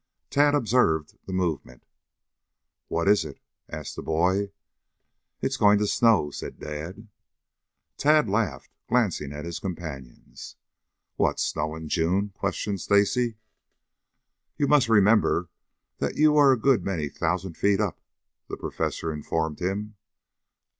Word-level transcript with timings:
Tad 0.31 0.55
observed 0.55 1.15
the 1.27 1.31
movement. 1.31 1.85
"What 2.87 3.07
is 3.07 3.23
it?" 3.23 3.39
asked 3.69 3.95
the 3.95 4.01
boy. 4.01 4.51
"It's 5.41 5.57
going 5.57 5.77
to 5.77 5.85
snow," 5.85 6.31
said 6.31 6.57
Dad. 6.59 7.07
Tad 7.97 8.27
laughed, 8.27 8.71
glancing 8.89 9.31
at 9.31 9.45
his 9.45 9.59
companions. 9.59 10.55
"What, 11.17 11.39
snow 11.39 11.75
in 11.75 11.87
June?" 11.87 12.29
questioned 12.33 12.81
Stacy. 12.81 13.37
"You 14.57 14.67
must 14.67 14.89
remember 14.89 15.51
that 15.99 16.15
you 16.15 16.35
are 16.35 16.51
a 16.51 16.57
good 16.59 16.83
many 16.83 17.07
thousand 17.07 17.55
feet 17.55 17.79
up," 17.79 18.01
the 18.49 18.57
Professor 18.57 19.13
informed 19.13 19.59
him. 19.59 19.97